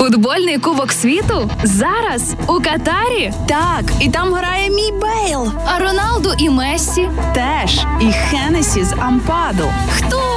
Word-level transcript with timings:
Футбольний 0.00 0.58
кубок 0.58 0.92
світу 0.92 1.50
зараз 1.62 2.34
у 2.46 2.52
Катарі. 2.52 3.32
Так, 3.48 3.84
і 4.00 4.08
там 4.08 4.34
грає 4.34 4.70
мій 4.70 4.92
Бейл. 4.92 5.52
А 5.66 5.78
Роналду 5.78 6.32
і 6.38 6.50
Мессі 6.50 7.08
Теж 7.34 7.80
і 8.00 8.12
Хенесі 8.12 8.84
з 8.84 8.92
Ампаду. 8.92 9.64
хто? 9.96 10.29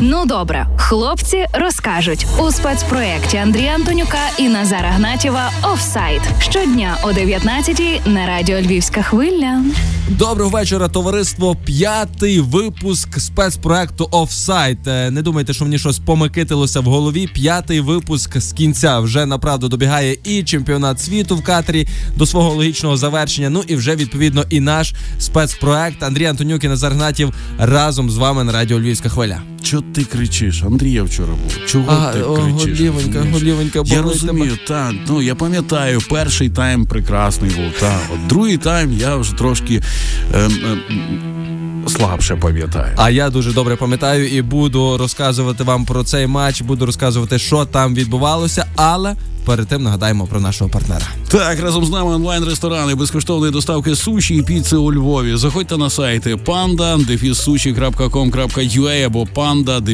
Ну 0.00 0.26
добре, 0.26 0.66
хлопці 0.76 1.46
розкажуть 1.52 2.26
у 2.38 2.52
спецпроєкті 2.52 3.36
Андрія 3.36 3.74
Антонюка 3.74 4.18
і 4.38 4.48
Назара 4.48 4.90
Гнатєва 4.90 5.50
Офсайд 5.62 6.20
щодня 6.38 6.96
о 7.02 7.12
19 7.12 8.06
на 8.06 8.26
радіо 8.26 8.60
Львівська 8.60 9.02
хвиля. 9.02 9.62
Доброго 10.08 10.50
вечора, 10.50 10.88
товариство. 10.88 11.56
П'ятий 11.64 12.40
випуск 12.40 13.20
спецпроекту 13.20 14.08
Офсайт. 14.10 14.86
Е, 14.86 15.10
Не 15.10 15.22
думайте, 15.22 15.52
що 15.52 15.64
мені 15.64 15.78
щось 15.78 15.98
помикитилося 15.98 16.80
в 16.80 16.84
голові. 16.84 17.26
П'ятий 17.26 17.80
випуск 17.80 18.38
з 18.38 18.52
кінця 18.52 18.98
вже 18.98 19.26
направду 19.26 19.68
добігає 19.68 20.16
і 20.24 20.42
чемпіонат 20.42 21.00
світу 21.00 21.36
в 21.36 21.42
Катарі 21.42 21.88
до 22.16 22.26
свого 22.26 22.54
логічного 22.54 22.96
завершення. 22.96 23.50
Ну 23.50 23.64
і 23.66 23.76
вже 23.76 23.96
відповідно 23.96 24.44
і 24.50 24.60
наш 24.60 24.94
спецпроект 25.18 26.02
Андрій 26.02 26.26
Антонюк 26.26 26.64
і 26.64 26.68
Назар 26.68 26.92
Гнатів 26.92 27.34
разом 27.58 28.10
з 28.10 28.16
вами 28.16 28.44
на 28.44 28.52
радіо 28.52 28.78
Львівська 28.80 29.08
хвиля. 29.08 29.40
Чого 29.62 29.82
ти 29.94 30.04
кричиш? 30.04 30.62
Андрія 30.62 31.02
вчора 31.02 31.28
був. 31.28 31.66
Чого 31.66 31.84
А, 31.92 32.12
ти 32.12 32.22
о, 32.22 32.34
кричиш? 32.34 32.78
Голівенька, 32.80 33.26
голівенька, 33.32 33.82
Я 33.86 34.02
розумію, 34.02 34.58
та 34.68 34.92
ну 35.08 35.22
я 35.22 35.34
пам'ятаю, 35.34 36.00
перший 36.10 36.48
тайм 36.50 36.86
прекрасний 36.86 37.50
був. 37.50 37.72
Та 37.80 37.98
от 38.14 38.26
другий 38.26 38.56
тайм 38.56 38.92
я 38.92 39.16
вже 39.16 39.32
трошки 39.34 39.82
ем, 40.34 40.52
ем, 40.64 40.80
слабше 41.88 42.36
пам'ятаю. 42.36 42.94
А 42.96 43.10
я 43.10 43.30
дуже 43.30 43.52
добре 43.52 43.76
пам'ятаю 43.76 44.28
і 44.28 44.42
буду 44.42 44.96
розказувати 44.98 45.64
вам 45.64 45.84
про 45.84 46.04
цей 46.04 46.26
матч. 46.26 46.62
Буду 46.62 46.86
розказувати, 46.86 47.38
що 47.38 47.64
там 47.64 47.94
відбувалося, 47.94 48.66
але 48.78 49.16
перед 49.44 49.68
тим 49.68 49.82
нагадаємо 49.82 50.26
про 50.26 50.40
нашого 50.40 50.70
партнера. 50.70 51.06
Так, 51.28 51.60
разом 51.60 51.84
з 51.84 51.90
нами 51.90 52.14
онлайн-ресторани 52.14 52.94
безкоштовної 52.94 53.52
доставки 53.52 53.96
суші 53.96 54.34
і 54.36 54.42
піци 54.42 54.76
у 54.76 54.92
Львові. 54.92 55.36
Заходьте 55.36 55.76
на 55.76 55.90
сайти 55.90 56.34
panda 56.34 56.94
або 59.06 59.24
panda 59.34 59.90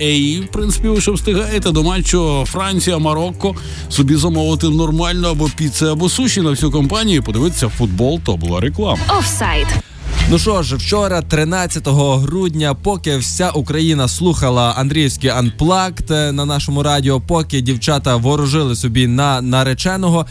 І, 0.00 0.40
В 0.40 0.46
принципі, 0.46 0.88
ви 0.88 1.00
що 1.00 1.12
встигаєте 1.12 1.70
до 1.70 1.82
матчу 1.82 2.44
Франція, 2.46 2.98
Марокко 2.98 3.54
собі 3.88 4.16
замовити 4.16 4.68
нормально 4.68 5.28
або 5.28 5.50
піци, 5.56 5.86
або 5.86 6.08
суші 6.08 6.40
на 6.40 6.50
всю 6.50 6.72
компанію. 6.72 7.22
Подивитися 7.22 7.68
футбол, 7.68 8.20
то 8.24 8.36
була 8.36 8.60
реклама. 8.60 9.00
Офсайд. 9.18 9.66
Ну 10.30 10.38
що 10.38 10.62
ж, 10.62 10.76
вчора, 10.76 11.22
13 11.22 11.88
грудня, 11.88 12.74
поки 12.74 13.16
вся 13.16 13.50
Україна 13.50 14.08
слухала 14.08 14.74
Андріївський 14.78 15.30
анплакт 15.30 16.10
на 16.10 16.44
нашому 16.44 16.82
радіо, 16.82 17.20
поки 17.20 17.60
дівчата 17.60 18.16
ворожили 18.16 18.76
собі 18.76 19.06
на 19.06 19.40
нареченого. 19.42 20.26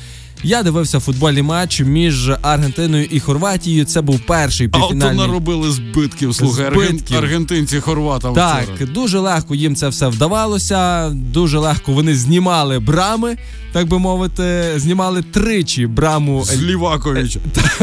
Я 0.46 0.64
дивився 0.64 1.00
футбольний 1.00 1.44
матч 1.44 1.82
між 1.82 2.32
Аргентиною 2.42 3.06
і 3.06 3.20
Хорватією. 3.20 3.86
Це 3.86 4.02
був 4.02 4.20
перший 4.20 4.70
А 4.72 4.78
от 4.78 4.96
наробили 4.96 5.72
збитків. 5.72 6.36
Слухай, 6.36 6.72
Збитків. 6.74 7.18
аргентинці 7.18 7.80
хорватам 7.80 8.34
Так, 8.36 8.64
вчора. 8.76 8.92
дуже 8.92 9.20
легко 9.20 9.56
їм 9.56 9.76
це 9.76 9.88
все 9.88 10.08
вдавалося. 10.08 11.10
Дуже 11.10 11.60
легко 11.60 11.92
вони 11.92 12.16
знімали 12.16 12.80
брами, 12.80 13.38
так 13.72 13.88
би 13.88 14.00
мовити, 14.00 14.74
знімали 14.76 15.22
тричі 15.22 15.88
браму 15.88 16.44
З 16.44 16.62
Ліваковича. 16.62 17.40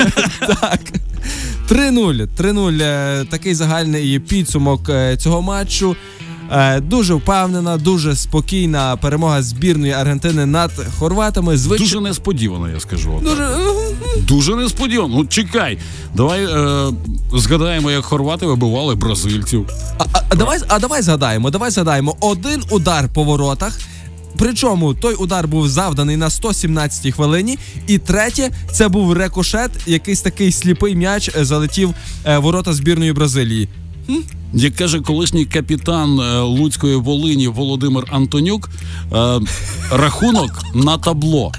Так. 0.60 0.80
3-0. 1.70 2.28
3-0. 2.38 2.82
Е, 2.82 3.24
Такий 3.30 3.54
загальний 3.54 4.18
підсумок 4.18 4.88
е, 4.88 5.16
цього 5.16 5.42
матчу. 5.42 5.96
Е, 6.52 6.80
Дуже 6.80 7.14
впевнена, 7.14 7.76
дуже 7.76 8.16
спокійна 8.16 8.96
перемога 8.96 9.42
збірної 9.42 9.92
Аргентини 9.92 10.46
над 10.46 10.70
хорватами. 10.98 11.56
Звич... 11.56 11.80
Дуже 11.80 12.00
несподівано, 12.00 12.68
я 12.68 12.80
скажу. 12.80 13.20
дуже 13.22 13.48
Дуже 14.18 14.56
несподівано. 14.56 15.14
Ну 15.16 15.26
чекай, 15.26 15.78
давай 16.14 16.44
е, 16.44 16.92
згадаємо, 17.34 17.90
як 17.90 18.04
хорвати 18.04 18.46
вибивали 18.46 18.94
бразильців. 18.94 19.66
А, 19.98 20.04
а, 20.12 20.22
а 20.28 20.34
давай, 20.34 20.58
а 20.68 20.78
давай 20.78 21.02
згадаємо, 21.02 21.50
давай 21.50 21.70
згадаємо. 21.70 22.16
Один 22.20 22.62
удар 22.70 23.08
по 23.14 23.24
воротах. 23.24 23.78
Причому 24.38 24.94
той 24.94 25.14
удар 25.14 25.48
був 25.48 25.68
завданий 25.68 26.16
на 26.16 26.28
117-й 26.28 27.12
хвилині, 27.12 27.58
і 27.86 27.98
третє 27.98 28.50
це 28.72 28.88
був 28.88 29.12
рекошет, 29.12 29.70
якийсь 29.86 30.20
такий 30.20 30.52
сліпий 30.52 30.94
м'яч 30.94 31.30
е, 31.36 31.44
залетів 31.44 31.94
е, 32.24 32.38
ворота 32.38 32.72
збірної 32.72 33.12
Бразилії. 33.12 33.68
Як 34.54 34.74
каже 34.74 35.00
колишній 35.00 35.44
капітан 35.44 36.20
е, 36.20 36.40
Луцької 36.40 36.96
Волині 36.96 37.48
Володимир 37.48 38.04
Антонюк, 38.10 38.70
рахунок 39.90 40.50
на 40.74 40.98
табло. 40.98 41.52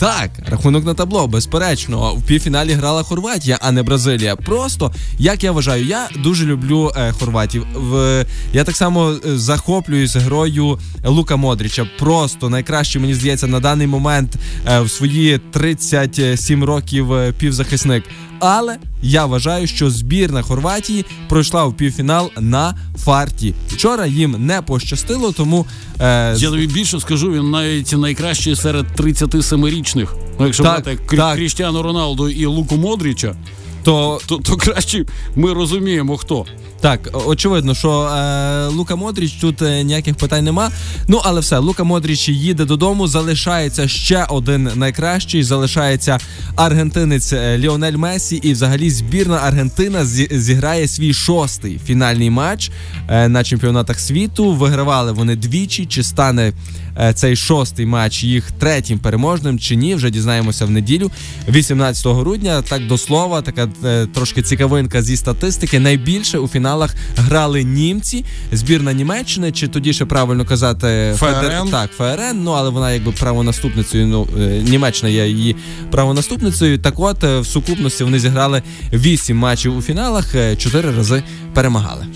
Так, 0.00 0.30
рахунок 0.46 0.84
на 0.84 0.94
табло, 0.94 1.26
безперечно. 1.26 2.14
В 2.14 2.22
півфіналі 2.22 2.72
грала 2.72 3.02
Хорватія, 3.02 3.58
а 3.60 3.72
не 3.72 3.82
Бразилія. 3.82 4.36
Просто 4.36 4.92
як 5.18 5.44
я 5.44 5.52
вважаю, 5.52 5.84
я 5.84 6.08
дуже 6.16 6.46
люблю 6.46 6.92
е, 6.96 7.12
хорватів. 7.12 7.66
В 7.74 8.24
я 8.52 8.64
так 8.64 8.76
само 8.76 9.10
е, 9.10 9.38
захоплююсь 9.38 10.16
грою 10.16 10.78
Лука 11.04 11.36
Модріча. 11.36 11.86
Просто 11.98 12.48
найкраще 12.48 12.98
мені 12.98 13.14
здається 13.14 13.46
на 13.46 13.60
даний 13.60 13.86
момент 13.86 14.36
е, 14.68 14.80
в 14.80 14.90
свої 14.90 15.38
37 15.38 16.64
років 16.64 17.12
е, 17.12 17.32
півзахисник. 17.32 18.04
Але 18.40 18.78
я 19.02 19.26
вважаю, 19.26 19.66
що 19.66 19.90
збірна 19.90 20.42
Хорватії 20.42 21.04
пройшла 21.28 21.64
в 21.64 21.76
півфінал 21.76 22.30
на 22.40 22.74
фарті. 22.98 23.54
Вчора 23.68 24.06
їм 24.06 24.36
не 24.46 24.62
пощастило, 24.62 25.32
тому 25.32 25.66
е, 26.00 26.34
Я 26.38 26.50
тобі 26.50 26.66
більше 26.66 27.00
скажу, 27.00 27.32
він 27.32 27.50
навіть 27.50 27.92
найкращий 27.92 28.56
серед 28.56 28.86
37-річних. 28.96 30.08
Ну, 30.38 30.46
якщо 30.46 30.62
Так, 30.62 30.84
брати 30.84 30.98
так. 31.16 31.34
Кріштіану 31.34 31.82
Роналду 31.82 32.28
і 32.28 32.46
Луку 32.46 32.76
Модріча, 32.76 33.34
то 33.82 34.20
то, 34.26 34.36
то 34.38 34.56
краще 34.56 35.04
ми 35.36 35.52
розуміємо 35.52 36.16
хто. 36.16 36.44
Так, 36.80 37.00
очевидно, 37.26 37.74
що 37.74 38.02
е, 38.02 38.66
Лука 38.66 38.96
Модріч 38.96 39.32
тут 39.32 39.62
е, 39.62 39.84
ніяких 39.84 40.14
питань 40.16 40.44
нема. 40.44 40.70
Ну 41.08 41.20
але 41.24 41.40
все, 41.40 41.58
Лука 41.58 41.84
Модріч 41.84 42.28
їде 42.28 42.64
додому. 42.64 43.06
Залишається 43.08 43.88
ще 43.88 44.24
один 44.24 44.70
найкращий. 44.74 45.42
Залишається 45.42 46.18
аргентинець 46.56 47.32
е, 47.32 47.58
Ліонель 47.58 47.96
Месі. 47.96 48.36
І 48.36 48.52
взагалі 48.52 48.90
збірна 48.90 49.36
Аргентина 49.36 50.04
зі- 50.04 50.28
зіграє 50.30 50.88
свій 50.88 51.14
шостий 51.14 51.80
фінальний 51.86 52.30
матч 52.30 52.70
е, 53.08 53.28
на 53.28 53.44
чемпіонатах 53.44 54.00
світу. 54.00 54.52
Вигравали 54.52 55.12
вони 55.12 55.36
двічі. 55.36 55.86
Чи 55.86 56.02
стане 56.02 56.52
е, 57.00 57.12
цей 57.12 57.36
шостий 57.36 57.86
матч 57.86 58.24
їх 58.24 58.52
третім 58.52 58.98
переможним 58.98 59.58
чи 59.58 59.76
ні? 59.76 59.94
Вже 59.94 60.10
дізнаємося 60.10 60.64
в 60.64 60.70
неділю, 60.70 61.10
18 61.48 62.06
грудня. 62.06 62.62
Так 62.62 62.86
до 62.86 62.98
слова, 62.98 63.42
така 63.42 63.68
трошки 64.14 64.42
цікавинка 64.42 65.02
зі 65.02 65.16
статистики. 65.16 65.80
Найбільше 65.80 66.38
у 66.38 66.48
фіналах 66.48 66.94
грали 67.16 67.64
німці, 67.64 68.24
збірна 68.52 68.92
Німеччини, 68.92 69.52
чи 69.52 69.68
тоді 69.68 69.92
ще 69.92 70.04
правильно 70.04 70.44
казати 70.44 71.14
ФРН. 71.16 71.68
Так, 71.70 71.90
ФРН. 71.90 72.42
Ну 72.44 72.50
але 72.50 72.70
вона 72.70 72.92
якби 72.92 73.12
правонаступницею. 73.12 74.06
Ну 74.06 74.28
е, 74.40 74.62
Німеччина 74.62 75.08
є 75.08 75.28
її 75.28 75.56
правонаступницею. 75.90 76.78
Так, 76.78 77.00
от 77.00 77.24
е, 77.24 77.40
в 77.40 77.46
сукупності 77.46 78.04
вони 78.04 78.18
зіграли 78.18 78.62
8 78.92 79.36
матчів 79.36 79.76
у 79.76 79.82
фіналах, 79.82 80.34
4 80.58 80.90
рази 80.96 81.22
перемагали. 81.54 82.06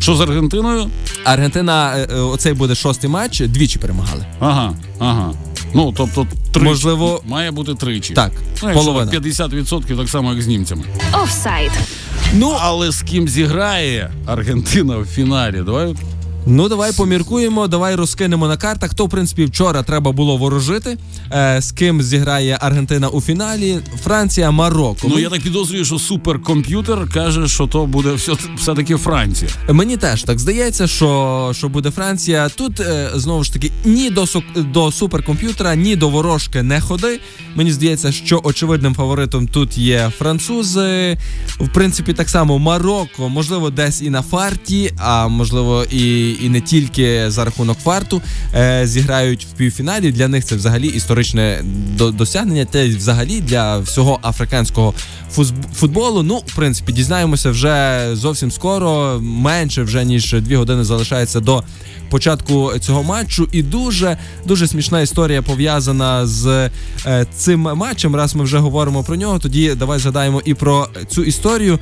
Що 0.00 0.14
з 0.14 0.20
Аргентиною? 0.20 0.90
Аргентина, 1.24 1.96
е, 1.96 2.08
е, 2.12 2.14
оцей 2.14 2.52
буде 2.52 2.74
шостий 2.74 3.10
матч, 3.10 3.40
двічі 3.40 3.78
перемагали. 3.78 4.26
Ага, 4.40 4.74
ага. 4.98 5.32
Ну, 5.74 5.94
тобто, 5.96 6.26
тричі. 6.52 6.64
Можливо- 6.68 7.22
має 7.26 7.50
бути 7.50 7.74
тричі. 7.74 8.14
Так, 8.14 8.32
Ну, 8.62 8.72
половина. 8.74 9.10
50% 9.12 9.96
так 9.96 10.08
само, 10.08 10.32
як 10.32 10.42
з 10.42 10.46
німцями. 10.46 10.82
Офсайд. 11.22 11.70
Ну, 12.34 12.56
але 12.60 12.90
з 12.92 13.02
ким 13.02 13.28
зіграє 13.28 14.10
Аргентина 14.26 14.96
в 14.96 15.06
фіналі? 15.06 15.62
Давай 15.66 15.94
Ну, 16.52 16.68
давай 16.68 16.92
поміркуємо, 16.92 17.68
давай 17.68 17.94
розкинемо 17.94 18.48
на 18.48 18.56
картах. 18.56 18.94
То, 18.94 19.06
в 19.06 19.08
принципі, 19.08 19.44
вчора 19.44 19.82
треба 19.82 20.12
було 20.12 20.36
ворожити. 20.36 20.98
Е, 21.32 21.60
з 21.62 21.72
ким 21.72 22.02
зіграє 22.02 22.58
Аргентина 22.60 23.08
у 23.08 23.20
фіналі? 23.20 23.78
Франція, 24.04 24.50
Марокко. 24.50 25.08
Ну 25.10 25.18
я 25.18 25.28
так 25.28 25.40
підозрюю, 25.40 25.84
що 25.84 25.98
суперкомп'ютер 25.98 27.08
каже, 27.14 27.48
що 27.48 27.66
то 27.66 27.86
буде 27.86 28.12
все, 28.12 28.32
все-таки 28.56 28.96
Франція. 28.96 29.50
Мені 29.68 29.96
теж 29.96 30.22
так 30.22 30.38
здається, 30.38 30.86
що, 30.86 31.50
що 31.54 31.68
буде 31.68 31.90
Франція. 31.90 32.48
Тут 32.48 32.80
е, 32.80 33.10
знову 33.14 33.44
ж 33.44 33.52
таки 33.52 33.70
ні 33.84 34.10
до 34.10 34.26
до 34.56 34.92
суперкомп'ютера, 34.92 35.74
ні 35.74 35.96
до 35.96 36.08
ворожки 36.08 36.62
не 36.62 36.80
ходи. 36.80 37.20
Мені 37.54 37.72
здається, 37.72 38.12
що 38.12 38.40
очевидним 38.44 38.94
фаворитом 38.94 39.48
тут 39.48 39.78
є 39.78 40.12
французи. 40.18 41.18
В 41.60 41.68
принципі, 41.74 42.12
так 42.12 42.28
само 42.28 42.58
Марокко, 42.58 43.28
можливо, 43.28 43.70
десь 43.70 44.02
і 44.02 44.10
на 44.10 44.22
фарті, 44.22 44.92
а 44.98 45.28
можливо, 45.28 45.84
і, 45.84 46.39
і 46.42 46.48
не 46.48 46.60
тільки 46.60 47.30
за 47.30 47.44
рахунок 47.44 47.78
фарту 47.78 48.22
е, 48.54 48.86
зіграють 48.86 49.44
в 49.54 49.56
півфіналі. 49.56 50.12
Для 50.12 50.28
них 50.28 50.44
це 50.44 50.56
взагалі 50.56 50.86
історичне 50.88 51.62
до- 51.96 52.10
досягнення. 52.10 52.64
Те 52.64 52.88
взагалі 52.88 53.40
для 53.40 53.78
всього 53.78 54.18
африканського 54.22 54.94
футболу. 55.74 56.22
Ну, 56.22 56.36
в 56.46 56.54
принципі, 56.56 56.92
дізнаємося 56.92 57.50
вже 57.50 58.08
зовсім 58.12 58.50
скоро. 58.50 59.18
Менше 59.22 59.82
вже 59.82 60.04
ніж 60.04 60.32
дві 60.40 60.56
години 60.56 60.84
залишається 60.84 61.40
до 61.40 61.62
початку 62.10 62.72
цього 62.80 63.02
матчу. 63.02 63.48
І 63.52 63.62
дуже 63.62 64.18
дуже 64.46 64.66
смішна 64.66 65.00
історія 65.00 65.42
пов'язана 65.42 66.26
з 66.26 66.70
е, 67.06 67.26
цим 67.36 67.60
матчем. 67.60 68.16
Раз 68.16 68.34
ми 68.34 68.44
вже 68.44 68.58
говоримо 68.58 69.02
про 69.04 69.16
нього, 69.16 69.38
тоді 69.38 69.74
давай 69.74 69.98
згадаємо 69.98 70.42
і 70.44 70.54
про 70.54 70.88
цю 71.08 71.22
історію. 71.24 71.78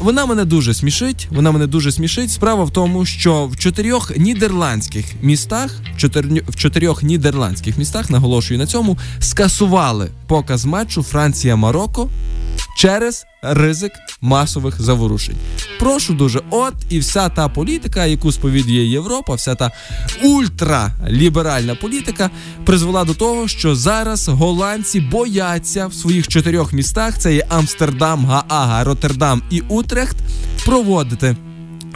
Вона 0.00 0.26
мене 0.26 0.44
дуже 0.44 0.74
смішить. 0.74 1.28
Вона 1.30 1.52
мене 1.52 1.66
дуже 1.66 1.92
смішить. 1.92 2.30
Справа 2.30 2.64
в 2.64 2.70
тому, 2.70 3.06
що 3.06 3.46
в 3.46 3.56
чотирьох 3.56 4.16
нідерландських 4.16 5.04
містах, 5.22 5.76
в 6.48 6.56
чотирьох 6.56 7.02
нідерландських 7.02 7.78
містах, 7.78 8.10
наголошую 8.10 8.58
на 8.58 8.66
цьому, 8.66 8.98
скасували 9.20 10.08
показ 10.26 10.64
матчу 10.64 11.02
Франція-Марокко 11.02 12.08
через 12.80 13.26
ризик 13.42 13.92
масових 14.20 14.80
заворушень. 14.80 15.36
Прошу 15.78 16.14
дуже, 16.14 16.40
от 16.50 16.74
і 16.90 16.98
вся 16.98 17.28
та 17.28 17.48
політика, 17.48 18.06
яку 18.06 18.32
сповідує 18.32 18.86
Європа, 18.86 19.34
вся 19.34 19.54
та 19.54 19.70
ультраліберальна 20.22 21.74
політика 21.74 22.30
призвела 22.64 23.04
до 23.04 23.14
того, 23.14 23.48
що 23.48 23.74
зараз 23.74 24.28
голландці 24.28 25.00
бояться 25.00 25.86
в 25.86 25.94
своїх 25.94 26.28
чотирьох 26.28 26.72
містах: 26.72 27.18
це 27.18 27.34
є 27.34 27.46
Амстердам, 27.48 28.26
Гаага, 28.26 28.84
Роттердам 28.84 29.42
і 29.50 29.60
Утрехт, 29.60 30.16
проводити. 30.66 31.36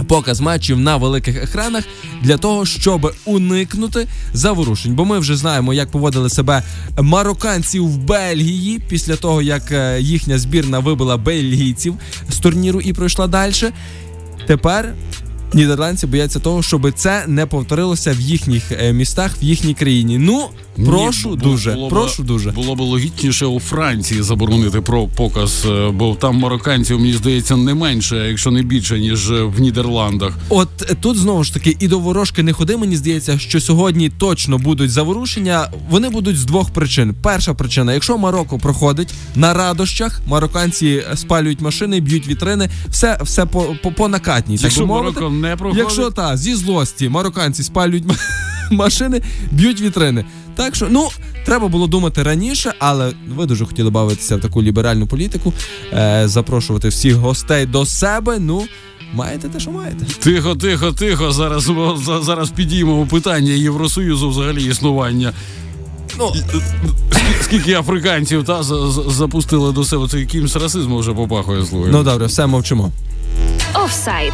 Показ 0.08 0.40
матчів 0.40 0.80
на 0.80 0.96
великих 0.96 1.42
екранах 1.42 1.84
для 2.22 2.36
того, 2.36 2.66
щоб 2.66 3.14
уникнути 3.24 4.06
заворушень. 4.32 4.94
Бо 4.94 5.04
ми 5.04 5.18
вже 5.18 5.36
знаємо, 5.36 5.74
як 5.74 5.90
поводили 5.90 6.30
себе 6.30 6.62
марокканці 7.00 7.78
в 7.80 7.96
Бельгії 7.96 8.82
після 8.88 9.16
того, 9.16 9.42
як 9.42 9.72
е, 9.72 10.00
їхня 10.00 10.38
збірна 10.38 10.78
вибила 10.78 11.16
бельгійців 11.16 11.94
з 12.28 12.38
турніру 12.38 12.80
і 12.80 12.92
пройшла 12.92 13.26
далі. 13.26 13.52
Тепер 14.46 14.94
нідерландці 15.54 16.06
бояться 16.06 16.38
того, 16.38 16.62
щоб 16.62 16.92
це 16.92 17.24
не 17.26 17.46
повторилося 17.46 18.12
в 18.12 18.20
їхніх 18.20 18.72
е, 18.72 18.92
містах, 18.92 19.42
в 19.42 19.44
їхній 19.44 19.74
країні. 19.74 20.18
Ну 20.18 20.48
прошу 20.76 21.30
Ні, 21.30 21.36
дуже, 21.36 21.72
було 21.72 21.86
б- 21.86 21.90
прошу 21.90 22.22
дуже. 22.22 22.50
Було 22.50 22.74
б 22.74 22.80
логічніше 22.80 23.46
у 23.46 23.60
Франції 23.60 24.22
заборонити 24.22 24.80
про 24.80 25.06
показ, 25.06 25.66
е, 25.66 25.90
бо 25.90 26.14
там 26.14 26.36
марокканців, 26.36 27.00
мені 27.00 27.12
здається, 27.12 27.56
не 27.56 27.74
менше, 27.74 28.16
якщо 28.28 28.50
не 28.50 28.62
більше, 28.62 28.98
ніж 28.98 29.30
е, 29.30 29.42
в 29.42 29.60
Нідерландах. 29.60 30.32
От 30.48 30.68
е, 30.90 30.94
тут 31.00 31.16
знову 31.16 31.44
ж 31.44 31.54
таки 31.54 31.76
і 31.80 31.88
до 31.88 31.98
ворожки 31.98 32.42
не 32.42 32.52
ходи. 32.52 32.76
Мені 32.76 32.96
здається, 32.96 33.38
що 33.38 33.60
сьогодні 33.60 34.10
точно 34.10 34.58
будуть 34.58 34.90
заворушення. 34.90 35.68
Вони 35.90 36.08
будуть 36.08 36.38
з 36.38 36.44
двох 36.44 36.70
причин. 36.70 37.14
Перша 37.22 37.54
причина: 37.54 37.92
якщо 37.92 38.18
Марокко 38.18 38.58
проходить 38.58 39.14
на 39.34 39.54
радощах, 39.54 40.20
марокканці 40.26 41.02
спалюють 41.14 41.60
машини, 41.60 42.00
б'ють 42.00 42.28
вітрини, 42.28 42.70
все, 42.88 43.18
все 43.22 43.46
по, 43.46 43.62
по, 43.82 43.92
по 43.92 44.08
накатній. 44.08 44.58
Так 44.58 44.78
би 44.78 44.86
мовити. 44.86 45.20
Марокко 45.20 45.36
не 45.36 45.56
проходить, 45.56 45.82
Якщо 45.84 46.10
та 46.10 46.36
зі 46.36 46.54
злості 46.54 47.08
марокканці 47.08 47.62
спалюють 47.62 48.04
машини, 48.70 49.22
б'ють 49.50 49.80
вітрини. 49.80 50.24
Так 50.56 50.74
що 50.74 50.86
ну 50.90 51.08
треба 51.44 51.68
було 51.68 51.86
думати 51.86 52.22
раніше, 52.22 52.72
але 52.78 53.12
ви 53.36 53.46
дуже 53.46 53.66
хотіли 53.66 53.90
бавитися 53.90 54.36
в 54.36 54.40
таку 54.40 54.62
ліберальну 54.62 55.06
політику, 55.06 55.52
е, 55.92 56.22
запрошувати 56.28 56.88
всіх 56.88 57.14
гостей 57.14 57.66
до 57.66 57.86
себе. 57.86 58.38
Ну 58.38 58.64
маєте 59.14 59.48
те, 59.48 59.60
що 59.60 59.70
маєте. 59.70 60.04
Тихо, 60.20 60.54
тихо, 60.54 60.92
тихо. 60.92 61.32
Зараз 61.32 61.70
зараз 62.22 62.50
підіймемо 62.50 63.06
питання 63.06 63.52
Євросоюзу 63.52 64.28
взагалі 64.30 64.64
існування. 64.64 65.32
Ну 66.18 66.28
Скільки, 66.34 66.64
скільки 67.42 67.72
африканців 67.74 68.44
та 68.44 68.62
за- 68.62 68.90
за- 68.90 69.10
запустили 69.10 69.72
до 69.72 69.84
себе 69.84 70.08
це 70.08 70.20
якимсь 70.20 70.56
расизмом 70.56 70.98
вже 70.98 71.12
попахує 71.12 71.66
слухай. 71.66 71.92
ну 71.92 72.02
добре, 72.02 72.26
все 72.26 72.46
мовчимо. 72.46 72.90
Офсайд. 73.84 74.32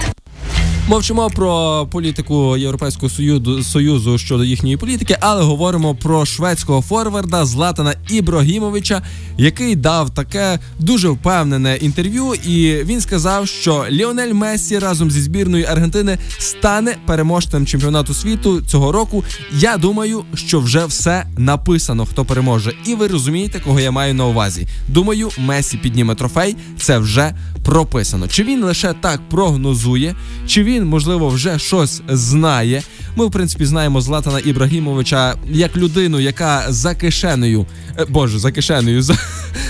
Мовчимо 0.91 1.31
про 1.31 1.87
політику 1.91 2.57
Європейського 2.57 3.11
союзу, 3.11 3.63
союзу 3.63 4.19
щодо 4.19 4.45
їхньої 4.45 4.77
політики, 4.77 5.17
але 5.21 5.43
говоримо 5.43 5.95
про 5.95 6.27
шведського 6.27 6.83
форварда 6.83 7.45
Златана 7.45 7.95
Ібрагімовича, 8.09 9.03
який 9.39 9.77
дав 9.77 10.11
таке 10.11 10.59
дуже 10.79 11.09
впевнене 11.09 11.77
інтерв'ю. 11.77 12.35
І 12.35 12.85
він 12.85 13.01
сказав, 13.01 13.49
що 13.49 13.87
Ліонель 13.91 14.33
Мессі 14.33 14.79
разом 14.79 15.11
зі 15.11 15.21
збірною 15.21 15.67
Аргентини 15.67 16.19
стане 16.39 16.97
переможцем 17.07 17.67
чемпіонату 17.67 18.15
світу 18.15 18.61
цього 18.61 18.93
року. 18.93 19.25
Я 19.53 19.77
думаю, 19.77 20.25
що 20.35 20.61
вже 20.61 20.87
все 20.87 21.27
написано, 21.39 22.07
хто 22.07 22.25
переможе. 22.25 22.75
І 22.87 22.95
ви 22.95 23.09
розумієте, 23.09 23.61
кого 23.61 23.81
я 23.81 23.91
маю 23.91 24.15
на 24.15 24.27
увазі. 24.27 24.67
Думаю, 24.89 25.31
Месі 25.39 25.77
підніме 25.77 26.15
трофей. 26.15 26.57
Це 26.79 26.99
вже 26.99 27.35
прописано. 27.65 28.29
Чи 28.29 28.45
він 28.45 28.65
лише 28.65 28.93
так 28.93 29.21
прогнозує, 29.29 30.15
чи 30.47 30.65
він, 30.65 30.80
можливо, 30.85 31.29
вже 31.29 31.59
щось 31.59 32.03
знає. 32.09 32.83
Ми, 33.17 33.27
в 33.27 33.31
принципі, 33.31 33.67
знаємо 33.67 34.01
Златана 34.01 34.39
Ібрагімовича 34.39 35.35
як 35.51 35.77
людину, 35.77 36.21
яка 36.21 36.65
за 36.69 36.95
кишенею, 36.95 37.67
е, 37.99 38.05
боже, 38.09 38.39
за 38.39 38.53
кишенею, 38.53 39.03
за, 39.03 39.15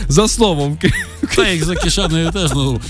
за 0.08 0.28
словом. 0.28 0.78
Та 1.36 1.48
як 1.48 1.64
за 1.64 1.76
кишеною 1.76 2.30
теж, 2.30 2.50
ну. 2.54 2.80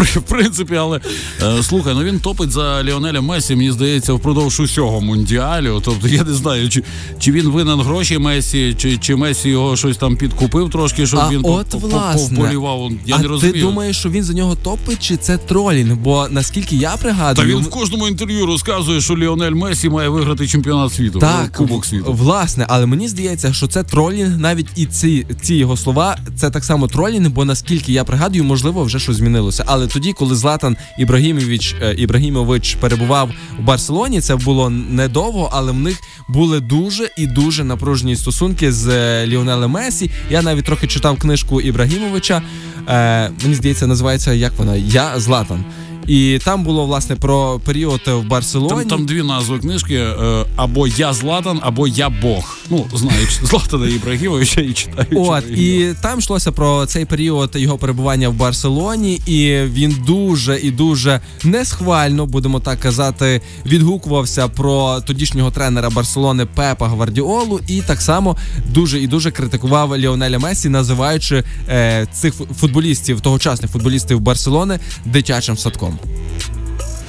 В 0.00 0.22
принципі, 0.22 0.76
але 0.76 1.00
е, 1.42 1.62
слухай, 1.62 1.94
ну 1.94 2.02
він 2.02 2.20
топить 2.20 2.50
за 2.50 2.82
Ліонеля 2.82 3.20
Месі, 3.20 3.56
мені 3.56 3.72
здається, 3.72 4.12
впродовж 4.12 4.60
усього 4.60 5.00
мундіалю. 5.00 5.82
Тобто 5.84 6.08
я 6.08 6.24
не 6.24 6.34
знаю, 6.34 6.68
чи, 6.68 6.82
чи 7.18 7.32
він 7.32 7.48
винен 7.48 7.80
гроші 7.80 8.18
Месі, 8.18 8.74
чи, 8.78 8.98
чи 8.98 9.16
Месі 9.16 9.48
його 9.48 9.76
щось 9.76 9.96
там 9.96 10.16
підкупив 10.16 10.70
трошки, 10.70 11.06
щоб 11.06 11.20
А 11.20 11.30
він 11.30 11.40
от, 11.44 11.74
власне. 11.74 12.36
повполівав. 12.36 12.90
Я 13.06 13.16
а 13.16 13.18
не 13.18 13.38
ти 13.38 13.52
думаєш, 13.60 13.98
що 13.98 14.10
він 14.10 14.24
за 14.24 14.32
нього 14.32 14.56
топить, 14.56 14.98
чи 15.02 15.16
це 15.16 15.38
тролінг? 15.38 15.96
Бо 15.96 16.28
наскільки 16.30 16.76
я 16.76 16.90
пригадую, 16.90 17.48
Та 17.48 17.54
він 17.54 17.64
в 17.64 17.70
кожному 17.70 18.08
інтерв'ю 18.08 18.46
розказує, 18.46 19.00
що 19.00 19.16
Ліонель 19.16 19.52
Месі 19.52 19.88
має 19.88 20.08
виграти 20.08 20.46
чемпіонат 20.48 20.92
світу. 20.92 21.18
Так, 21.18 21.52
Кубок 21.52 21.86
світу. 21.86 22.12
власне, 22.12 22.66
але 22.68 22.86
мені 22.86 23.08
здається, 23.08 23.52
що 23.52 23.66
це 23.66 23.82
тролінг, 23.82 24.38
навіть 24.38 24.66
і 24.76 24.86
ці, 24.86 25.26
ці 25.42 25.54
його 25.54 25.76
слова, 25.76 26.18
це 26.36 26.50
так 26.50 26.64
само 26.64 26.88
тролінг, 26.88 27.30
бо 27.30 27.44
наскільки 27.44 27.92
я 27.92 28.04
пригадую, 28.04 28.44
можливо, 28.44 28.84
вже 28.84 28.98
щось 28.98 29.16
змінилося. 29.16 29.64
Але 29.66 29.86
тоді, 29.92 30.12
коли 30.12 30.34
Златан 30.34 30.76
Ібрагімович 30.98 31.76
е, 31.82 31.94
Ібрагімович 31.98 32.74
перебував 32.74 33.30
у 33.58 33.62
Барселоні, 33.62 34.20
це 34.20 34.36
було 34.36 34.70
недовго, 34.70 35.48
але 35.52 35.72
в 35.72 35.78
них 35.78 36.00
були 36.28 36.60
дуже 36.60 37.10
і 37.18 37.26
дуже 37.26 37.64
напружені 37.64 38.16
стосунки 38.16 38.72
з 38.72 38.88
е, 38.88 39.26
Ліонелем 39.26 39.70
Месі. 39.70 40.10
Я 40.30 40.42
навіть 40.42 40.64
трохи 40.64 40.86
читав 40.86 41.18
книжку 41.18 41.60
Ібрагімовича. 41.60 42.42
Е, 42.88 43.30
мені 43.42 43.54
здається, 43.54 43.86
називається 43.86 44.32
як 44.32 44.52
вона? 44.58 44.76
Я 44.76 45.20
Златан. 45.20 45.64
І 46.10 46.38
там 46.44 46.64
було 46.64 46.86
власне 46.86 47.16
про 47.16 47.60
період 47.64 48.00
в 48.06 48.22
Барселоні. 48.22 48.68
Там, 48.68 48.84
там 48.84 49.06
дві 49.06 49.22
назви 49.22 49.58
книжки: 49.58 49.94
е, 49.94 50.44
або 50.56 50.86
Я 50.86 51.12
Златан, 51.12 51.60
або 51.62 51.88
Я 51.88 52.08
Бог. 52.08 52.58
Ну, 52.70 52.86
знаєш, 52.94 53.40
Златана 53.42 53.88
Ібрагімовича 53.88 54.60
і 54.60 54.72
читаючи. 54.72 55.16
От 55.16 55.44
і 55.50 55.94
там 56.02 56.18
йшлося 56.18 56.52
про 56.52 56.86
цей 56.86 57.04
період 57.04 57.50
його 57.54 57.78
перебування 57.78 58.28
в 58.28 58.34
Барселоні, 58.34 59.14
і 59.14 59.60
він 59.64 59.96
дуже 60.06 60.60
і 60.60 60.70
дуже 60.70 61.20
несхвально, 61.44 62.26
будемо 62.26 62.60
так 62.60 62.80
казати, 62.80 63.40
відгукувався 63.66 64.48
про 64.48 65.00
тодішнього 65.00 65.50
тренера 65.50 65.90
Барселони 65.90 66.46
Пепа 66.46 66.88
Гвардіолу, 66.88 67.60
і 67.68 67.82
так 67.82 68.00
само 68.00 68.36
дуже 68.66 69.00
і 69.00 69.06
дуже 69.06 69.30
критикував 69.30 69.96
Ліонеля 69.96 70.38
Месі, 70.38 70.68
називаючи 70.68 71.44
е, 71.68 72.06
цих 72.12 72.34
футболістів, 72.34 73.20
тогочасних 73.20 73.70
футболістів 73.70 74.20
Барселони 74.20 74.78
дитячим 75.04 75.56
садком. 75.56 75.99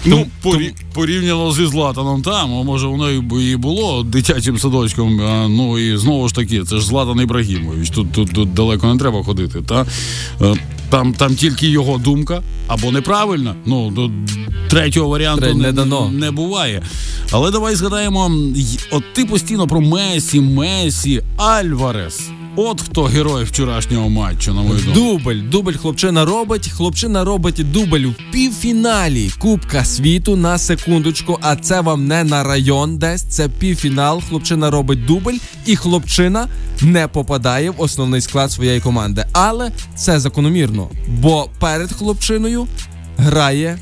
Ну, 0.06 0.16
Тому- 0.16 0.56
порі- 0.56 0.74
порівняно 0.94 1.52
зі 1.54 1.66
Златаном 1.66 2.22
там, 2.22 2.54
а 2.54 2.64
може 2.64 2.88
воно 2.88 3.12
і 3.42 3.56
було 3.56 4.04
дитячим 4.04 4.58
садочком. 4.60 5.22
А, 5.22 5.48
ну 5.48 5.80
і 5.80 5.98
знову 5.98 6.28
ж 6.28 6.36
таки, 6.36 6.64
це 6.64 6.76
ж 6.78 6.86
Златан 6.86 7.22
Ібрагімович. 7.22 7.90
Тут, 7.90 8.12
тут, 8.12 8.34
тут 8.34 8.54
далеко 8.54 8.94
не 8.94 9.00
треба 9.00 9.24
ходити. 9.24 9.62
Та? 9.62 9.86
Е, 10.42 10.56
Там, 10.90 11.14
там 11.14 11.36
тільки 11.36 11.68
його 11.68 11.98
думка 11.98 12.42
або 12.68 12.92
неправильна. 12.92 13.56
Ну, 13.66 13.92
до 13.92 14.10
третього 14.70 15.10
варіанту 15.10 15.42
Тре- 15.46 15.54
не 15.54 15.64
не, 15.64 15.72
дано. 15.72 16.12
не 16.14 16.32
буває. 16.32 16.84
Але 17.32 17.52
давай 17.52 17.76
згадаємо: 17.76 18.32
от 18.92 19.04
ти 19.14 19.26
постійно 19.26 19.68
про 19.68 19.82
Месі, 19.82 20.40
Месі, 20.42 21.22
Альварес. 21.38 22.30
От 22.56 22.82
хто 22.82 23.04
герой 23.04 23.44
вчорашнього 23.44 24.10
матчу, 24.10 24.54
на 24.54 24.62
мою 24.62 24.82
думку. 24.82 25.00
Дубль, 25.00 25.50
дубль 25.50 25.72
хлопчина 25.74 26.26
робить. 26.26 26.70
Хлопчина 26.70 27.24
робить 27.24 27.72
дубль 27.72 28.06
в 28.06 28.16
півфіналі 28.32 29.32
Кубка 29.40 29.86
світу 29.86 30.36
на 30.36 30.58
секундочку. 30.58 31.40
А 31.42 31.56
це 31.56 31.82
вам 31.82 32.08
не 32.08 32.24
на 32.24 32.44
район, 32.44 32.98
десь 32.98 33.24
це 33.24 33.50
півфінал. 33.50 34.22
Хлопчина 34.30 34.72
робить 34.72 35.06
дубль, 35.06 35.36
і 35.66 35.76
хлопчина 35.76 36.48
не 36.82 37.08
попадає 37.08 37.70
в 37.70 37.82
основний 37.82 38.22
склад 38.22 38.52
своєї 38.52 38.80
команди. 38.80 39.26
Але 39.32 39.72
це 39.96 40.20
закономірно, 40.20 40.90
бо 41.08 41.50
перед 41.60 41.92
хлопчиною 41.92 42.68
грає 43.18 43.80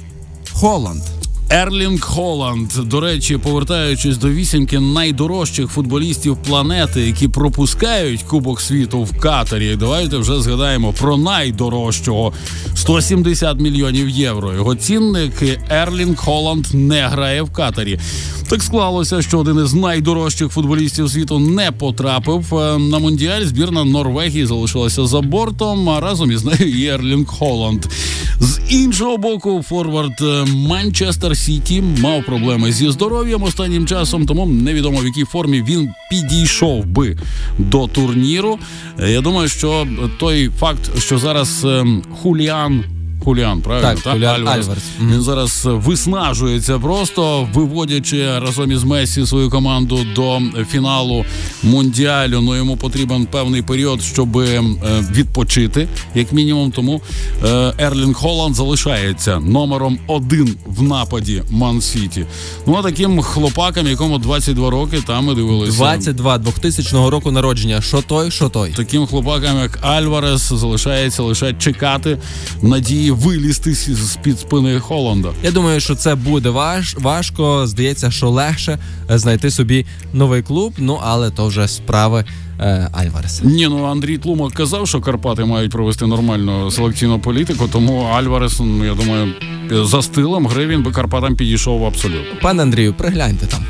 Холланд. 0.53 1.01
Ерлінг 1.51 2.01
Холланд, 2.01 2.71
до 2.85 2.99
речі, 2.99 3.37
повертаючись 3.37 4.17
до 4.17 4.29
вісімки 4.29 4.79
найдорожчих 4.79 5.67
футболістів 5.67 6.37
планети, 6.37 7.01
які 7.01 7.27
пропускають 7.27 8.23
Кубок 8.23 8.61
світу 8.61 9.03
в 9.03 9.19
Катарі. 9.19 9.75
Давайте 9.75 10.17
вже 10.17 10.41
згадаємо 10.41 10.93
про 10.93 11.17
найдорожчого 11.17 12.33
170 12.75 13.59
мільйонів 13.59 14.09
євро. 14.09 14.53
Його 14.53 14.75
цінник 14.75 15.33
Ерлінг 15.69 16.15
Холланд 16.15 16.67
не 16.73 17.07
грає 17.07 17.41
в 17.41 17.51
Катарі. 17.51 17.99
Так 18.49 18.63
склалося, 18.63 19.21
що 19.21 19.39
один 19.39 19.65
із 19.65 19.73
найдорожчих 19.73 20.51
футболістів 20.51 21.09
світу 21.09 21.39
не 21.39 21.71
потрапив 21.71 22.55
е, 22.55 22.77
на 22.77 22.99
мундіаль. 22.99 23.45
Збірна 23.45 23.83
Норвегії 23.83 24.45
залишилася 24.45 25.07
за 25.07 25.21
бортом. 25.21 25.89
А 25.89 25.99
разом 25.99 26.31
із 26.31 26.45
нею 26.45 26.79
і 26.79 26.85
Ерлінг 26.85 27.25
Холланд. 27.25 27.85
З 28.39 28.59
іншого 28.69 29.17
боку, 29.17 29.63
форвард 29.69 30.21
е, 30.21 30.45
Манчестер 30.45 31.37
Сіті 31.45 31.81
мав 32.01 32.25
проблеми 32.25 32.71
зі 32.71 32.91
здоров'ям 32.91 33.43
останнім 33.43 33.87
часом, 33.87 34.25
тому 34.25 34.45
невідомо 34.45 34.99
в 34.99 35.05
якій 35.05 35.23
формі 35.23 35.63
він 35.63 35.89
підійшов 36.09 36.85
би 36.85 37.17
до 37.57 37.87
турніру. 37.87 38.59
Е, 38.99 39.11
Я 39.11 39.21
думаю, 39.21 39.49
що 39.49 39.87
той 40.19 40.49
факт, 40.59 40.99
що 40.99 41.17
зараз 41.17 41.65
ем, 41.65 42.03
Хуліан. 42.21 42.83
Хуліан, 43.23 43.61
правильно? 43.61 44.01
Так, 44.03 44.13
Хуліан 44.13 44.47
Альварес. 44.47 44.83
Мгм. 44.99 45.13
Він 45.13 45.21
зараз 45.21 45.61
виснажується 45.65 46.79
просто, 46.79 47.49
виводячи 47.53 48.39
разом 48.39 48.71
із 48.71 48.83
Месі 48.83 49.25
свою 49.25 49.49
команду 49.49 49.99
до 50.15 50.39
фіналу 50.71 51.25
мундіалю. 51.63 52.41
Ну 52.41 52.55
йому 52.55 52.77
потрібен 52.77 53.25
певний 53.25 53.61
період, 53.61 54.01
щоб 54.01 54.37
е, 54.37 54.63
відпочити, 55.11 55.87
як 56.15 56.31
мінімум. 56.31 56.71
Тому 56.71 57.01
е, 57.45 57.73
Ерлінг 57.77 58.13
Холланд 58.13 58.55
залишається 58.55 59.39
номером 59.39 59.99
один 60.07 60.55
в 60.65 60.81
нападі 60.81 61.43
Ман 61.49 61.81
Сіті. 61.81 62.25
Ну 62.67 62.75
а 62.75 62.81
таким 62.81 63.21
хлопакам, 63.21 63.87
якому 63.87 64.17
22 64.17 64.69
роки, 64.69 64.97
там 65.07 65.25
ми 65.25 65.35
дивилися. 65.35 65.77
22 65.77 66.37
2000 66.37 67.09
року 67.09 67.31
народження. 67.31 67.81
Що 67.81 68.01
той, 68.01 68.31
що 68.31 68.49
той. 68.49 68.71
Таким 68.71 69.05
хлопакам, 69.07 69.57
як 69.59 69.85
Альварес, 69.85 70.53
залишається 70.53 71.23
лише 71.23 71.53
чекати 71.53 72.17
надії 72.61 73.08
вилізти 73.11 73.73
з 73.73 74.17
під 74.23 74.39
спини 74.39 74.79
Холланда. 74.79 75.29
Я 75.43 75.51
думаю, 75.51 75.79
що 75.79 75.95
це 75.95 76.15
буде 76.15 76.49
важ, 76.49 76.95
важко. 76.99 77.67
Здається, 77.67 78.11
що 78.11 78.29
легше 78.29 78.79
е, 79.11 79.17
знайти 79.17 79.51
собі 79.51 79.85
новий 80.13 80.41
клуб. 80.41 80.73
Ну 80.77 80.99
але 81.03 81.29
то 81.29 81.47
вже 81.47 81.67
справи 81.67 82.25
е, 82.59 82.89
Альвареса. 82.91 83.41
Ні, 83.45 83.67
ну 83.67 83.85
Андрій 83.85 84.17
Тлумак 84.17 84.53
казав, 84.53 84.87
що 84.87 85.01
Карпати 85.01 85.45
мають 85.45 85.71
провести 85.71 86.05
нормальну 86.07 86.71
селекційну 86.71 87.19
політику, 87.19 87.69
тому 87.71 88.01
Альварес, 88.03 88.59
ну, 88.59 88.85
я 88.85 88.93
думаю, 88.93 89.33
за 89.85 90.01
стилем 90.01 90.47
гри 90.47 90.67
він 90.67 90.83
би 90.83 90.91
Карпатам 90.91 91.35
підійшов 91.35 91.85
абсолютно. 91.85 92.41
Пане 92.41 92.63
Андрію, 92.63 92.93
пригляньте 92.93 93.45
там. 93.45 93.65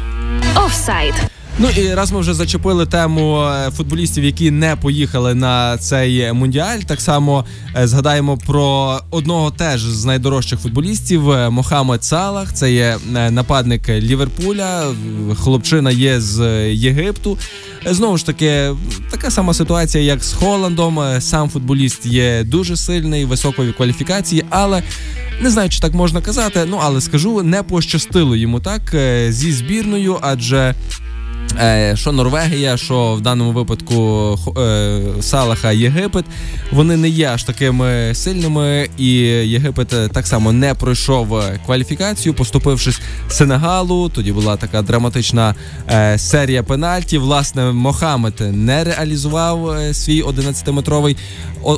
Офсайд. 0.65 1.13
Ну 1.61 1.69
і 1.69 1.93
раз 1.93 2.11
ми 2.11 2.19
вже 2.19 2.33
зачепили 2.33 2.85
тему 2.85 3.41
е, 3.41 3.71
футболістів, 3.71 4.23
які 4.23 4.51
не 4.51 4.75
поїхали 4.75 5.35
на 5.35 5.77
цей 5.77 6.33
мундіаль. 6.33 6.79
Так 6.79 7.01
само 7.01 7.45
е, 7.77 7.87
згадаємо 7.87 8.37
про 8.37 8.99
одного 9.11 9.51
теж 9.51 9.81
з 9.81 10.05
найдорожчих 10.05 10.59
футболістів 10.59 11.31
е, 11.31 11.49
Мохамед 11.49 12.03
Салах. 12.03 12.53
Це 12.53 12.71
є 12.73 12.97
нападник 13.29 13.89
Ліверпуля. 13.89 14.93
Хлопчина 15.35 15.91
є 15.91 16.21
з 16.21 16.65
Єгипту. 16.73 17.37
Знову 17.85 18.17
ж 18.17 18.25
таки, 18.25 18.69
така 19.11 19.31
сама 19.31 19.53
ситуація, 19.53 20.03
як 20.03 20.23
з 20.23 20.33
Холландом. 20.33 20.99
Сам 21.19 21.49
футболіст 21.49 22.05
є 22.05 22.43
дуже 22.43 22.77
сильний, 22.77 23.25
високої 23.25 23.73
кваліфікації, 23.73 24.45
але 24.49 24.83
не 25.41 25.49
знаю, 25.49 25.69
чи 25.69 25.79
так 25.79 25.93
можна 25.93 26.21
казати. 26.21 26.65
Ну 26.69 26.79
але 26.83 27.01
скажу, 27.01 27.43
не 27.43 27.63
пощастило 27.63 28.35
йому 28.35 28.59
так 28.59 28.81
зі 29.29 29.51
збірною, 29.51 30.17
адже. 30.21 30.75
Е, 31.61 31.95
Що 31.95 32.11
Норвегія, 32.11 32.77
що 32.77 33.13
в 33.13 33.21
даному 33.21 33.51
випадку 33.51 34.37
е, 34.57 34.99
Салаха 35.21 35.71
Єгипет, 35.71 36.25
вони 36.71 36.97
не 36.97 37.09
є 37.09 37.27
аж 37.27 37.43
такими 37.43 38.11
сильними, 38.15 38.89
і 38.97 39.09
Єгипет 39.49 39.93
е, 39.93 40.07
так 40.07 40.27
само 40.27 40.51
не 40.51 40.73
пройшов 40.73 41.43
кваліфікацію, 41.65 42.33
поступившись 42.33 43.01
Сенегалу. 43.29 44.09
Тоді 44.09 44.31
була 44.31 44.57
така 44.57 44.81
драматична 44.81 45.55
серія 46.17 46.63
пенальтів. 46.63 47.21
Власне, 47.21 47.71
Мохамед 47.71 48.33
не 48.39 48.83
реалізував 48.83 49.77
свій 49.91 50.23
11-метровий 50.23 51.17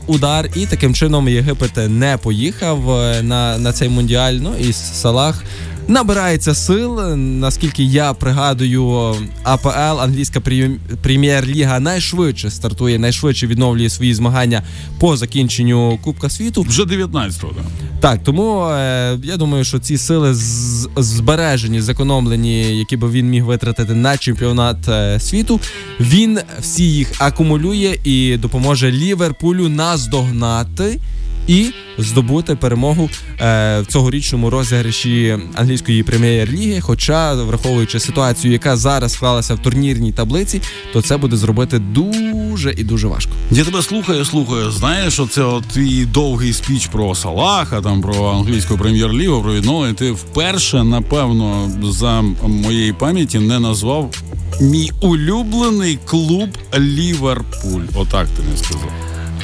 удар, 0.07 0.49
і 0.55 0.65
таким 0.65 0.93
чином 0.93 1.29
Єгипет 1.29 1.71
не 1.89 2.17
поїхав 2.17 2.79
на, 3.21 3.57
на 3.57 3.73
цей 3.73 3.89
мундіаль. 3.89 4.33
Ну 4.33 4.53
і 4.59 4.73
Салах. 4.73 5.43
Набирається 5.87 6.55
сил, 6.55 7.15
наскільки 7.15 7.83
я 7.83 8.13
пригадую, 8.13 9.15
АПЛ, 9.43 10.01
англійська 10.01 10.39
прем- 10.39 10.75
прем'єр-ліга 11.01 11.79
найшвидше 11.79 12.51
стартує, 12.51 12.99
найшвидше 12.99 13.47
відновлює 13.47 13.89
свої 13.89 14.13
змагання 14.13 14.63
по 14.99 15.17
закінченню 15.17 15.99
Кубка 16.03 16.29
світу. 16.29 16.61
Вже 16.69 16.83
19-го, 16.83 17.49
так. 17.49 17.65
Так, 17.99 18.23
тому 18.23 18.65
е, 18.65 19.17
я 19.23 19.37
думаю, 19.37 19.63
що 19.63 19.79
ці 19.79 19.97
сили 19.97 20.33
з- 20.35 20.89
збережені, 20.97 21.81
зекономлені, 21.81 22.77
які 22.77 22.97
би 22.97 23.09
він 23.09 23.29
міг 23.29 23.45
витратити 23.45 23.93
на 23.93 24.17
чемпіонат 24.17 24.87
е, 24.89 25.19
світу. 25.19 25.59
Він 25.99 26.39
всі 26.61 26.83
їх 26.83 27.11
акумулює 27.21 27.97
і 28.03 28.37
допоможе 28.37 28.91
Ліверпулю 28.91 29.69
наздогнати. 29.69 30.99
І 31.47 31.71
здобути 31.97 32.55
перемогу 32.55 33.09
е, 33.41 33.81
в 33.81 33.85
цьогорічному 33.85 34.49
розіграші 34.49 35.37
англійської 35.55 36.03
прем'єр-ліги. 36.03 36.81
Хоча, 36.81 37.33
враховуючи 37.33 37.99
ситуацію, 37.99 38.53
яка 38.53 38.77
зараз 38.77 39.13
склалася 39.13 39.53
в 39.53 39.59
турнірній 39.59 40.11
таблиці, 40.11 40.61
то 40.93 41.01
це 41.01 41.17
буде 41.17 41.37
зробити 41.37 41.79
дуже 41.79 42.73
і 42.77 42.83
дуже 42.83 43.07
важко. 43.07 43.31
Я 43.51 43.63
тебе 43.63 43.81
слухаю, 43.81 44.25
слухаю. 44.25 44.71
Знаєш, 44.71 45.19
оце 45.19 45.43
от 45.43 45.63
твій 45.63 46.05
довгий 46.05 46.53
спіч 46.53 46.87
про 46.87 47.15
Салаха, 47.15 47.81
там 47.81 48.01
про 48.01 48.29
англійську 48.29 48.77
прем'єр-лігу, 48.77 49.41
про 49.41 49.53
відновлення. 49.53 49.93
Ти 49.93 50.11
вперше, 50.11 50.83
напевно, 50.83 51.71
за 51.83 52.21
моєї 52.47 52.93
пам'яті 52.93 53.39
не 53.39 53.59
назвав 53.59 54.23
мій 54.61 54.91
улюблений 55.01 55.99
клуб 56.05 56.49
Ліверпуль. 56.79 57.81
Отак 57.95 58.27
ти 58.27 58.43
не 58.51 58.57
сказав. 58.57 58.91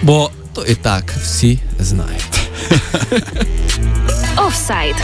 Бо 0.04 0.32
то 0.58 0.66
і 0.66 0.76
так 0.76 1.14
всі 1.22 1.60
знають. 1.80 2.50
Офсайд. 4.48 4.96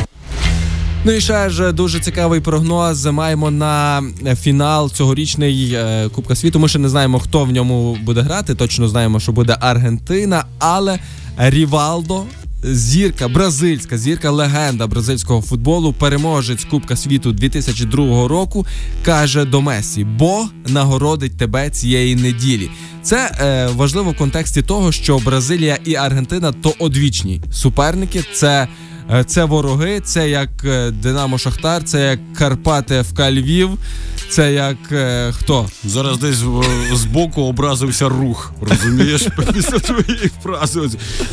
Ну 1.06 1.12
і 1.12 1.22
ще 1.22 1.50
ж 1.50 1.72
дуже 1.72 2.00
цікавий 2.00 2.42
прогноз. 2.42 3.06
Маємо 3.06 3.52
на 3.52 4.02
фінал 4.42 4.92
цьогорічний 4.92 5.74
е, 5.74 6.10
Кубка 6.10 6.36
світу. 6.36 6.60
Ми 6.60 6.68
ще 6.68 6.80
не 6.80 6.90
знаємо, 6.90 7.20
хто 7.20 7.46
в 7.46 7.52
ньому 7.52 7.98
буде 8.04 8.22
грати. 8.22 8.56
Точно 8.56 8.88
знаємо, 8.88 9.20
що 9.20 9.32
буде 9.32 9.58
Аргентина, 9.60 10.46
але 10.60 11.00
Рівалдо. 11.38 12.24
Зірка, 12.64 13.28
бразильська 13.28 13.98
зірка, 13.98 14.32
легенда 14.32 14.88
бразильського 14.88 15.42
футболу, 15.42 15.94
переможець 15.94 16.66
Кубка 16.66 16.96
світу 16.96 17.32
2002 17.32 18.28
року, 18.28 18.66
каже 19.06 19.46
до 19.46 19.62
Месі: 19.62 20.04
Бог 20.04 20.48
нагородить 20.68 21.38
тебе 21.38 21.70
цієї 21.70 22.16
неділі. 22.16 22.70
Це 23.02 23.32
е, 23.40 23.68
важливо 23.76 24.12
в 24.12 24.18
контексті 24.18 24.62
того, 24.62 24.92
що 24.92 25.18
Бразилія 25.18 25.78
і 25.86 25.96
Аргентина 25.96 26.52
то 26.52 26.74
одвічні 26.80 27.42
суперники. 27.52 28.24
Це 28.34 28.68
Це 29.28 29.46
вороги, 29.46 30.00
це 30.06 30.30
як 30.30 30.50
е, 30.66 30.92
Динамо 30.92 31.38
Шахтар, 31.38 31.84
це 31.84 32.02
як 32.02 32.34
Карпати 32.34 33.04
ФК 33.04 33.20
Львів, 33.20 33.70
це 34.30 34.54
як 34.54 34.78
е, 34.92 35.32
хто? 35.32 35.66
Зараз 35.86 36.18
десь 36.18 36.42
в- 36.42 36.96
збоку 36.96 37.42
образився 37.42 38.10
рух. 38.10 38.54
Розумієш? 38.62 39.22
Після 39.54 39.80
твоєї 39.80 40.32
фрази. 40.44 40.80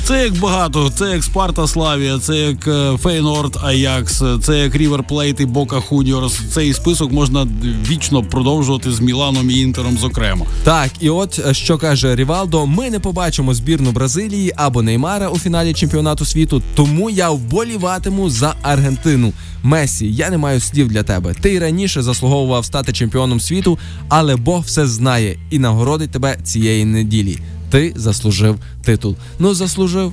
Це 0.04 0.24
як 0.24 0.38
багато, 0.38 0.90
це 0.90 1.10
як 1.10 1.24
Спарта 1.24 1.66
Славія, 1.66 2.18
це 2.18 2.36
як 2.36 2.68
е, 2.68 2.96
Феєнорд 3.02 3.56
Аякс, 3.62 4.22
це 4.42 4.58
як 4.58 4.74
Рівер 4.76 5.02
Плейт 5.02 5.40
і 5.40 5.46
Бока 5.46 5.80
Хуніорс. 5.80 6.34
Цей 6.52 6.72
список 6.72 7.12
можна 7.12 7.46
вічно 7.88 8.22
продовжувати 8.22 8.92
з 8.92 9.00
Міланом 9.00 9.50
і 9.50 9.58
Інтером, 9.58 9.98
зокрема. 9.98 10.46
Так, 10.64 10.90
і 11.00 11.10
от 11.10 11.40
е, 11.46 11.54
що 11.54 11.78
каже 11.78 12.16
Рівалдо: 12.16 12.66
ми 12.66 12.90
не 12.90 13.00
побачимо 13.00 13.54
збірну 13.54 13.92
Бразилії 13.92 14.52
або 14.56 14.82
Неймара 14.82 15.28
у 15.28 15.38
фіналі 15.38 15.72
чемпіонату 15.74 16.24
світу, 16.24 16.62
тому 16.74 17.10
я 17.10 17.30
вболіватиму 17.60 18.30
за 18.30 18.54
Аргентину. 18.62 19.32
Месі, 19.62 20.12
я 20.12 20.30
не 20.30 20.38
маю 20.38 20.60
слів 20.60 20.88
для 20.88 21.02
тебе. 21.02 21.34
Ти 21.40 21.52
й 21.52 21.58
раніше 21.58 22.02
заслуговував 22.02 22.64
стати 22.64 22.92
чемпіоном 22.92 23.40
світу, 23.40 23.78
але 24.08 24.36
Бог 24.36 24.62
все 24.62 24.86
знає 24.86 25.38
і 25.50 25.58
нагородить 25.58 26.10
тебе 26.10 26.36
цієї 26.42 26.84
неділі. 26.84 27.38
Ти 27.70 27.92
заслужив 27.96 28.58
титул. 28.84 29.16
Ну 29.38 29.54
заслужив. 29.54 30.12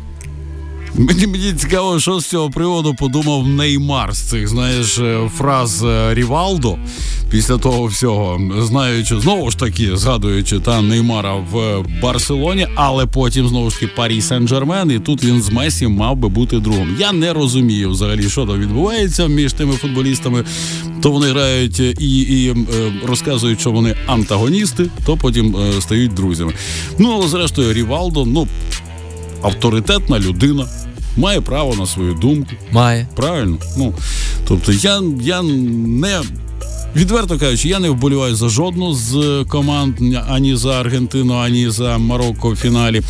Мені 0.96 1.27
мені 1.27 1.53
цікаво, 1.53 2.00
що 2.00 2.20
з 2.20 2.25
цього 2.25 2.50
приводу 2.50 2.96
подумав 2.96 3.48
Неймар 3.48 4.13
з 4.15 4.20
цих 4.20 4.48
знаєш 4.48 5.00
е, 5.00 5.29
фраз 5.38 5.84
е, 5.84 6.13
Рівалдо 6.13 6.77
після 7.29 7.58
того 7.58 7.86
всього, 7.86 8.41
знаючи 8.60 9.20
знову 9.20 9.51
ж 9.51 9.58
таки, 9.58 9.98
згадуючи 9.98 10.60
та 10.60 10.82
Неймара 10.82 11.36
в 11.36 11.86
Барселоні, 12.01 12.67
але 12.75 13.06
потім 13.06 13.48
знову 13.48 13.70
ж 13.70 13.79
таки 13.79 13.91
Парі 13.96 14.20
Сен-Жермен, 14.19 14.95
і 14.96 15.00
тут 15.00 15.24
він 15.24 15.41
з 15.41 15.50
Месі 15.50 15.88
мав 15.88 16.15
би 16.15 16.29
бути 16.29 16.60
другом. 16.60 16.96
Я 17.00 17.12
не 17.12 17.34
розумію 17.34 17.89
взагалі, 17.89 18.29
що 18.29 18.46
там 18.46 18.60
відбувається 18.60 19.27
між 19.27 19.53
тими 19.53 19.74
футболістами. 19.74 20.44
То 21.01 21.12
вони 21.12 21.27
грають 21.27 21.79
і 21.79 22.20
і 22.20 22.50
е, 22.50 22.56
розказують, 23.06 23.60
що 23.60 23.72
вони 23.72 23.96
антагоністи, 24.08 24.86
то 25.06 25.17
потім 25.17 25.56
е, 25.56 25.82
стають 25.82 26.13
друзями. 26.13 26.53
Ну 27.00 27.12
але 27.13 27.27
зрештою, 27.27 27.74
Рівалдо, 27.74 28.25
ну 28.25 28.48
авторитетна 29.41 30.20
людина. 30.20 30.67
Має 31.17 31.41
право 31.41 31.75
на 31.75 31.86
свою 31.86 32.13
думку. 32.13 32.51
Має. 32.72 33.08
Правильно? 33.15 33.58
Ну, 33.77 33.94
тобто 34.48 34.72
я, 34.72 35.01
я 35.22 35.41
не. 35.41 36.22
Відверто 36.96 37.39
кажучи, 37.39 37.70
я 37.70 37.79
не 37.79 37.89
вболіваю 37.89 38.36
за 38.36 38.50
жодну 38.50 38.94
з 38.94 39.46
команд 39.50 39.96
ані 40.27 40.56
за 40.56 40.79
Аргентину, 40.79 41.34
ані 41.34 41.70
за 41.70 41.98
Марокко 41.98 42.50
в 42.50 42.56
фіналі. 42.56 43.01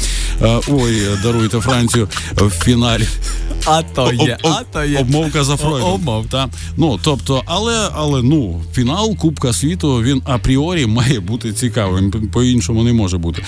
Е, 0.42 0.60
ой, 0.68 1.02
даруйте 1.24 1.60
Францію 1.60 2.10
в 2.36 2.50
фіналі. 2.50 3.08
А 3.66 3.82
то 3.84 4.14
є, 4.14 4.38
а 4.44 4.62
то 4.74 4.84
є. 4.84 5.00
Обмовка 5.00 5.44
за 5.44 5.58
Фройдом. 5.58 5.90
Обмов. 5.92 6.26
Та. 6.26 6.50
Ну, 6.78 7.00
тобто, 7.04 7.44
але, 7.46 7.90
але 7.94 8.24
ну, 8.24 8.62
фінал 8.74 9.16
Кубка 9.16 9.54
світу 9.54 10.02
він 10.02 10.22
апріорі 10.26 10.86
має 10.86 11.20
бути 11.20 11.54
цікавим. 11.54 12.12
По-іншому 12.12 12.84
не 12.84 12.94
може 12.94 13.18
бути. 13.18 13.44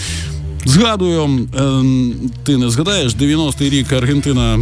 Згадую, 0.66 1.48
ем, 1.58 2.14
ти 2.44 2.58
не 2.58 2.70
згадаєш, 2.70 3.16
90-й 3.16 3.70
рік 3.70 3.92
Аргентина. 3.94 4.60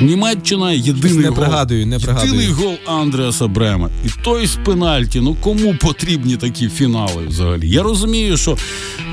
Німеччина 0.00 0.72
єдиний 0.72 1.18
Не 1.18 1.28
гол, 1.28 1.36
пригадую, 1.36 1.86
не 1.86 1.98
пригадую. 1.98 2.32
єдиний 2.32 2.52
гол 2.52 2.74
Андреаса 2.86 3.46
Брема. 3.46 3.88
І 4.06 4.08
той 4.24 4.46
з 4.46 4.58
пенальті. 4.64 5.20
Ну 5.20 5.36
кому 5.40 5.74
потрібні 5.80 6.36
такі 6.36 6.68
фінали 6.68 7.26
взагалі? 7.28 7.70
Я 7.70 7.82
розумію, 7.82 8.36
що 8.36 8.56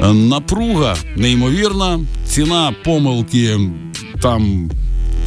е, 0.03 0.13
напруга 0.13 0.95
неймовірна, 1.15 1.99
ціна 2.27 2.75
помилки 2.83 3.59
там 4.21 4.69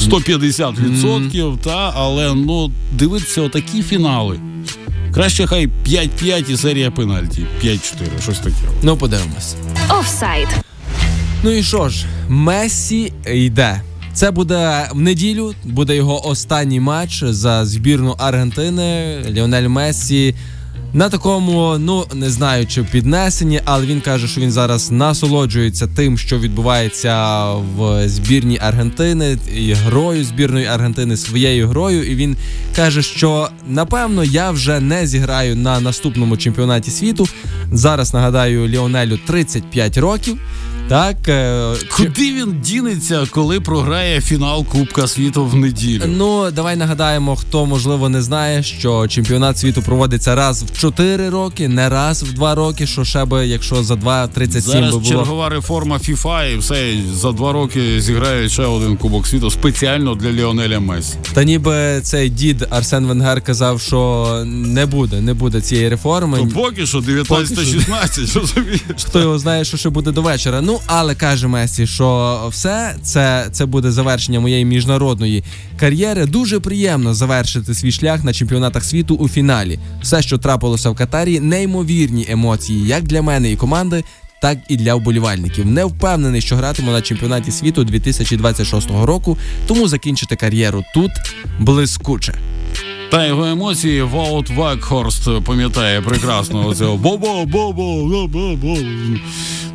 150%, 0.00 1.58
та, 1.58 1.92
але 1.96 2.34
ну 2.34 2.70
дивитися 2.92 3.42
отакі 3.42 3.82
фінали. 3.82 4.40
Краще 5.16 5.46
хай 5.46 5.68
5-5 5.86 6.50
і 6.50 6.56
серія 6.56 6.90
пенальті. 6.90 7.46
5-4, 7.64 7.78
щось 8.22 8.38
таке. 8.38 8.56
Ну, 8.82 8.96
подивимось. 8.96 9.54
Офсайд. 10.00 10.48
Ну 11.42 11.50
і 11.50 11.62
що 11.62 11.88
ж, 11.88 12.04
Месі 12.28 13.12
йде. 13.26 13.80
Це 14.14 14.30
буде 14.30 14.88
в 14.92 15.00
неділю, 15.00 15.54
буде 15.64 15.96
його 15.96 16.28
останній 16.28 16.80
матч 16.80 17.24
за 17.24 17.64
збірну 17.64 18.14
Аргентини. 18.18 19.18
Ліонель 19.28 19.68
Мессі 19.68 20.34
на 20.96 21.08
такому, 21.08 21.76
ну 21.78 22.04
не 22.14 22.30
знаю, 22.30 22.66
чи 22.66 22.82
піднесенні, 22.82 23.60
але 23.64 23.86
він 23.86 24.00
каже, 24.00 24.28
що 24.28 24.40
він 24.40 24.52
зараз 24.52 24.90
насолоджується 24.90 25.86
тим, 25.86 26.18
що 26.18 26.38
відбувається 26.38 27.44
в 27.52 28.08
збірній 28.08 28.58
Аргентини, 28.62 29.38
і 29.56 29.72
грою 29.72 30.24
збірної 30.24 30.66
Аргентини 30.66 31.16
своєю 31.16 31.68
грою. 31.68 32.10
І 32.12 32.14
він 32.14 32.36
каже, 32.76 33.02
що 33.02 33.48
напевно 33.68 34.24
я 34.24 34.50
вже 34.50 34.80
не 34.80 35.06
зіграю 35.06 35.56
на 35.56 35.80
наступному 35.80 36.36
чемпіонаті 36.36 36.90
світу. 36.90 37.28
Зараз 37.72 38.14
нагадаю, 38.14 38.68
Ліонелю 38.68 39.18
35 39.26 39.98
років. 39.98 40.38
Так, 40.88 41.28
е, 41.28 41.72
Куди 41.96 42.32
він 42.32 42.60
дінеться, 42.60 43.26
коли 43.30 43.60
програє 43.60 44.20
фінал 44.20 44.64
Кубка 44.64 45.06
світу 45.06 45.44
в 45.46 45.54
неділю? 45.56 46.02
Ну, 46.06 46.50
давай 46.50 46.76
нагадаємо, 46.76 47.36
хто 47.36 47.66
можливо 47.66 48.08
не 48.08 48.22
знає, 48.22 48.62
що 48.62 49.08
чемпіонат 49.08 49.58
світу 49.58 49.82
проводиться 49.82 50.34
раз 50.34 50.62
в 50.62 50.78
4 50.80 51.30
роки, 51.30 51.68
не 51.68 51.88
раз 51.88 52.22
в 52.22 52.32
2 52.32 52.54
роки. 52.54 52.86
Що 52.86 53.04
ще 53.04 53.24
би, 53.24 53.46
якщо 53.46 53.82
за 53.82 53.94
2-37 53.94 54.80
би 54.84 54.90
було. 54.90 55.02
чергова 55.02 55.48
реформа 55.48 55.96
FIFA 55.96 56.54
і 56.54 56.58
все 56.58 56.94
за 57.14 57.32
два 57.32 57.52
роки 57.52 58.00
зіграють 58.00 58.52
ще 58.52 58.62
один 58.62 58.96
Кубок 58.96 59.26
світу 59.26 59.50
спеціально 59.50 60.14
для 60.14 60.32
Ліонеля 60.32 60.80
Месі. 60.80 61.14
Та 61.34 61.44
ніби 61.44 62.00
цей 62.02 62.28
дід 62.28 62.66
Арсен 62.70 63.06
Венгер 63.06 63.40
казав, 63.40 63.80
що 63.80 64.26
не 64.46 64.86
буде, 64.86 65.20
не 65.20 65.34
буде 65.34 65.60
цієї 65.60 65.88
реформи. 65.88 66.38
То 66.38 66.46
поки 66.46 66.86
що 66.86 67.00
19-16, 67.56 68.40
розумієш? 68.40 68.80
Хто 69.04 69.20
його 69.20 69.38
знає, 69.38 69.64
що 69.64 69.76
ще 69.76 69.90
буде 69.90 70.12
до 70.12 70.22
вечора. 70.22 70.60
Ну, 70.60 70.80
але 70.86 71.14
каже 71.14 71.48
Месі, 71.48 71.86
що 71.86 72.48
все 72.50 72.96
це, 73.02 73.48
це 73.52 73.66
буде 73.66 73.90
завершення 73.90 74.40
моєї 74.40 74.64
міжнародної 74.64 75.44
кар'єри. 75.80 76.26
Дуже 76.26 76.60
приємно 76.60 77.14
завершити 77.14 77.74
свій 77.74 77.92
шлях 77.92 78.24
на 78.24 78.32
чемпіонатах 78.32 78.84
світу 78.84 79.14
у 79.14 79.28
фіналі. 79.28 79.78
Все, 80.02 80.22
що 80.22 80.38
трапилося 80.38 80.90
в 80.90 80.94
Катарі, 80.94 81.40
неймовірні 81.40 82.26
емоції, 82.28 82.86
як 82.86 83.02
для 83.02 83.22
мене 83.22 83.52
і 83.52 83.56
команди. 83.56 84.04
Так 84.42 84.58
і 84.68 84.76
для 84.76 84.94
вболівальників. 84.94 85.66
Не 85.66 85.84
впевнений, 85.84 86.40
що 86.40 86.56
гратиму 86.56 86.92
на 86.92 87.02
чемпіонаті 87.02 87.52
світу 87.52 87.84
2026 87.84 88.90
року, 88.90 89.38
тому 89.66 89.88
закінчити 89.88 90.36
кар'єру 90.36 90.84
тут 90.94 91.10
блискуче. 91.58 92.34
Та 93.10 93.26
його 93.26 93.44
емоції 93.46 94.02
Воут 94.02 94.50
Вакхорст 94.50 95.28
пам'ятає 95.44 96.02
прекрасно 96.02 96.66
оцього 96.68 96.96
бобо, 97.02 97.44
бобо, 97.46 98.02
бобо, 98.04 98.56
бобо. 98.56 98.76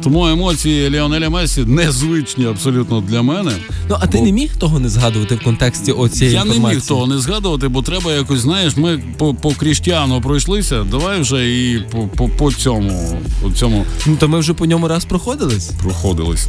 Тому 0.04 0.28
емоції 0.28 0.90
Ліонеля 0.90 1.30
Месі 1.30 1.62
незвичні 1.62 2.46
абсолютно 2.46 3.02
для 3.02 3.22
мене. 3.22 3.52
Ну 3.90 3.98
а 4.00 4.08
ти 4.08 4.18
Бо- 4.18 4.24
не 4.24 4.32
міг 4.32 4.56
того 4.58 4.80
не 4.80 4.90
згадувати 4.90 5.36
в 5.36 5.44
контексті 5.44 5.92
оцієї 5.92 6.36
Я 6.36 6.46
не 6.46 6.60
міг 6.60 6.82
того 6.86 7.08
не 7.08 7.18
згадувати, 7.20 7.68
бо 7.68 7.82
треба 7.82 8.14
якось, 8.14 8.40
знаєш, 8.40 8.78
ми 8.78 9.04
по, 9.18 9.34
по 9.34 9.52
Кріштіану 9.52 10.22
пройшлися. 10.22 10.84
Давай 10.84 11.22
вже 11.22 11.50
і 11.50 11.80
по, 11.92 12.08
по, 12.08 12.28
по 12.30 12.52
цьому, 12.52 13.22
по 13.42 13.52
цьому 13.52 13.86
Ну 14.06 14.16
то 14.16 14.28
ми 14.28 14.40
вже 14.40 14.54
по 14.54 14.66
ньому 14.66 14.88
раз 14.88 15.06
проходились. 15.06 15.70
проходились. 15.84 16.48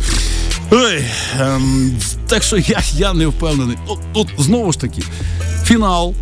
Ой, 0.71 1.05
ем, 1.41 1.91
так 2.27 2.43
що 2.43 2.57
я, 2.57 2.83
я 2.97 3.13
не 3.13 3.27
впевнений. 3.27 3.77
От, 3.87 3.99
от 4.15 4.29
знову 4.39 4.73
ж 4.73 4.79
таки, 4.81 5.03
фінал. 5.65 6.15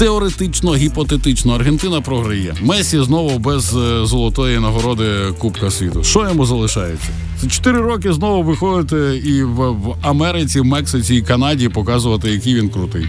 Теоретично, 0.00 0.74
гіпотетично, 0.74 1.54
Аргентина 1.54 2.00
програє. 2.00 2.54
Месі 2.60 3.02
знову 3.02 3.38
без 3.38 3.76
е, 3.76 4.06
золотої 4.06 4.58
нагороди 4.58 5.04
Кубка 5.38 5.70
світу. 5.70 6.04
Що 6.04 6.28
йому 6.28 6.46
залишається? 6.46 7.08
Це 7.40 7.46
чотири 7.46 7.80
роки 7.80 8.12
знову 8.12 8.42
виходити 8.42 9.18
і 9.18 9.42
в, 9.42 9.70
в 9.70 9.96
Америці, 10.02 10.62
Мексиці 10.62 11.14
і 11.14 11.22
Канаді 11.22 11.68
показувати, 11.68 12.30
який 12.30 12.54
він 12.54 12.70
крутий. 12.70 13.06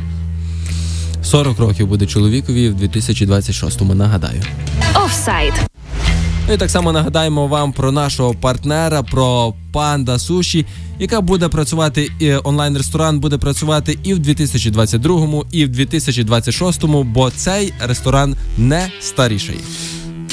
40 1.23 1.59
років 1.59 1.87
буде 1.87 2.05
чоловікові 2.05 2.69
в 2.69 2.81
2026-му, 2.81 3.95
нагадаю. 3.95 4.41
Офсайд. 5.05 5.70
Ну 6.51 6.55
і 6.55 6.59
так 6.59 6.71
само 6.71 6.91
нагадаємо 6.91 7.47
вам 7.47 7.73
про 7.73 7.91
нашого 7.91 8.33
партнера, 8.33 9.03
про 9.03 9.53
Панда 9.71 10.19
Суші, 10.19 10.65
яка 10.99 11.21
буде 11.21 11.47
працювати 11.47 12.09
і 12.19 12.33
онлайн-ресторан 12.33 13.19
буде 13.19 13.37
працювати 13.37 13.99
і 14.03 14.13
в 14.13 14.19
2022-му, 14.19 15.45
і 15.51 15.65
в 15.65 15.69
2026-му, 15.69 17.03
бо 17.03 17.31
цей 17.31 17.73
ресторан 17.79 18.35
не 18.57 18.91
старіший. 18.99 19.59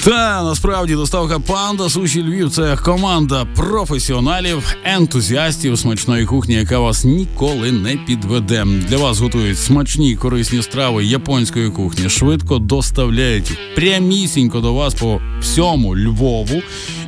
Та 0.04 0.42
насправді 0.42 0.94
доставка 0.94 1.38
панда 1.38 1.88
суші 1.88 2.22
Львів 2.22 2.50
це 2.50 2.76
команда 2.76 3.46
професіоналів, 3.56 4.74
ентузіастів 4.84 5.78
смачної 5.78 6.26
кухні, 6.26 6.54
яка 6.54 6.78
вас 6.78 7.04
ніколи 7.04 7.72
не 7.72 7.96
підведе. 7.96 8.64
Для 8.88 8.96
вас 8.96 9.20
готують 9.20 9.58
смачні 9.58 10.16
корисні 10.16 10.62
страви 10.62 11.04
японської 11.04 11.70
кухні, 11.70 12.08
швидко 12.08 12.58
доставляють 12.58 13.58
прямісінько 13.74 14.60
до 14.60 14.74
вас 14.74 14.94
по 14.94 15.20
всьому 15.40 15.96
Львову. 15.96 16.62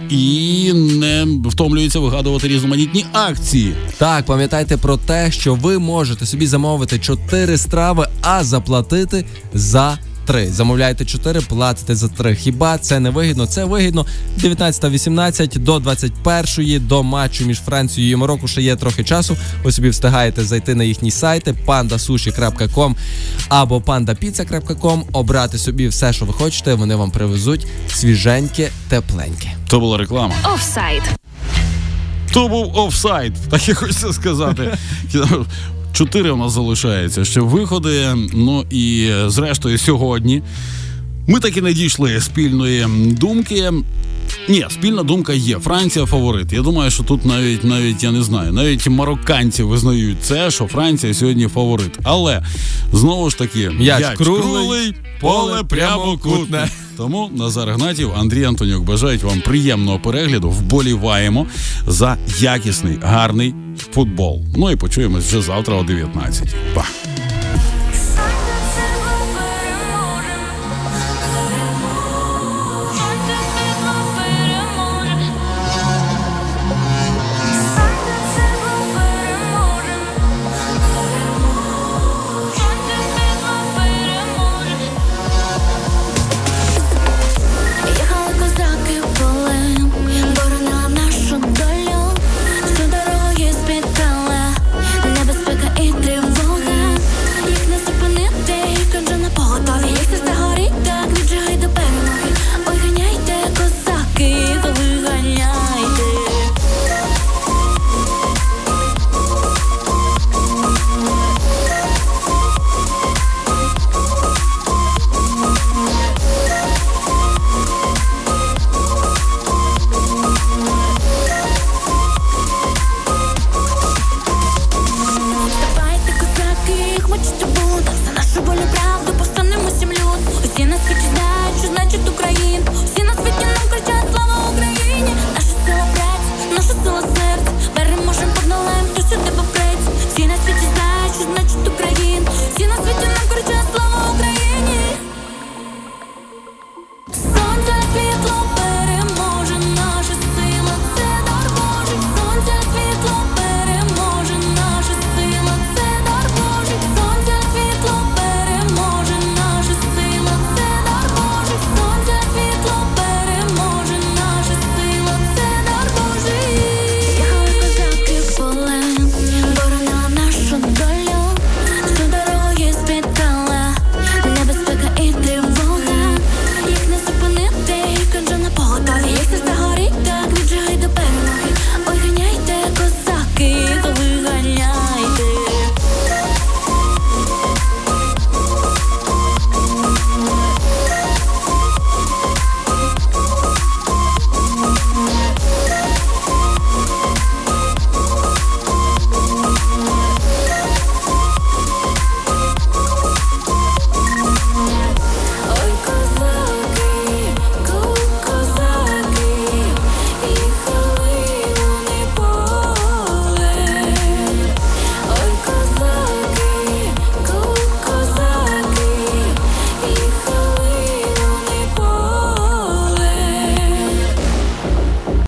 І 0.09 0.72
не 0.72 1.26
втомлюються 1.44 1.98
вигадувати 1.98 2.48
різноманітні 2.48 3.05
акції. 3.12 3.74
Так, 3.98 4.26
пам'ятайте 4.26 4.76
про 4.76 4.96
те, 4.96 5.31
що 5.31 5.55
ви 5.55 5.79
можете 5.79 6.26
собі 6.26 6.46
замовити 6.46 6.98
4 6.98 7.59
страви, 7.59 8.09
а 8.22 8.44
заплатити 8.44 9.24
за 9.55 9.98
3. 10.30 10.46
Замовляєте 10.46 11.04
4, 11.04 11.40
платите 11.40 11.94
за 11.94 12.08
3. 12.08 12.34
Хіба 12.34 12.78
це 12.78 13.00
не 13.00 13.10
вигідно? 13.10 13.46
Це 13.46 13.64
вигідно 13.64 14.06
19-18 14.38 15.58
до 15.58 15.78
21 15.78 16.86
до 16.86 17.02
матчу 17.02 17.44
між 17.44 17.60
Францією 17.60 18.12
і 18.12 18.16
Марокко 18.16 18.48
ще 18.48 18.62
є 18.62 18.76
трохи 18.76 19.04
часу. 19.04 19.36
Ви 19.64 19.72
собі 19.72 19.88
встигаєте 19.88 20.44
зайти 20.44 20.74
на 20.74 20.84
їхні 20.84 21.10
сайти 21.10 21.54
pandasushi.com 21.66 22.94
або 23.48 23.78
pandapizza.com, 23.78 25.02
обрати 25.12 25.58
собі 25.58 25.88
все, 25.88 26.12
що 26.12 26.24
ви 26.24 26.32
хочете. 26.32 26.74
Вони 26.74 26.94
вам 26.94 27.10
привезуть 27.10 27.66
свіженьке, 27.88 28.70
тепленьке. 28.88 29.52
То 29.68 29.80
була 29.80 29.98
реклама. 29.98 30.34
Офсайд. 30.54 31.02
То 32.32 32.48
був 32.48 32.76
офсайд, 32.76 33.32
так 33.50 33.68
і 33.68 33.74
хочеться 33.74 34.12
сказати. 34.12 34.78
Чотири 35.92 36.31
у 36.31 36.37
нас 36.37 36.53
залишається 36.53 37.24
ще 37.24 37.40
виходи. 37.40 38.07
Ну 38.35 38.64
і 38.70 39.09
е, 39.11 39.31
зрештою, 39.31 39.79
сьогодні 39.79 40.42
Ми 41.26 41.40
таки 41.40 41.62
не 41.62 41.72
дійшли 41.72 42.20
спільної 42.20 42.87
думки. 43.07 43.72
Ні, 44.48 44.66
спільна 44.70 45.02
думка 45.02 45.32
є. 45.32 45.58
Франція 45.58 46.06
фаворит. 46.06 46.52
Я 46.52 46.62
думаю, 46.62 46.90
що 46.90 47.02
тут 47.02 47.24
навіть 47.24 47.64
навіть 47.64 48.02
я 48.02 48.12
не 48.12 48.22
знаю, 48.22 48.52
навіть 48.52 48.88
марокканці 48.88 49.62
визнають 49.62 50.22
це, 50.22 50.50
що 50.50 50.66
Франція 50.66 51.14
сьогодні 51.14 51.48
фаворит. 51.48 51.98
Але 52.02 52.44
знову 52.92 53.30
ж 53.30 53.38
таки, 53.38 53.70
М'яч 53.70 54.04
круглий, 54.16 54.94
поле 55.20 55.64
прямокутне. 55.64 56.68
Тому 56.96 57.30
Назар 57.34 57.70
Гнатів, 57.70 58.12
Андрій 58.16 58.44
Антонюк 58.44 58.84
бажають 58.84 59.22
вам 59.22 59.40
приємного 59.40 59.98
перегляду. 59.98 60.50
Вболіваємо 60.50 61.46
за 61.86 62.16
якісний, 62.40 62.98
гарний 63.02 63.54
футбол. 63.94 64.44
Ну 64.56 64.70
і 64.70 64.76
почуємось 64.76 65.24
вже 65.24 65.42
завтра 65.42 65.76
о 65.76 65.82
19. 65.82 66.54
Па. 66.74 66.84